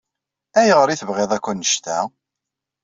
Ayɣer 0.59 0.87
i 0.89 0.95
tebɣiḍ 0.99 1.31
akk 1.33 1.45
annect-a? 1.51 1.99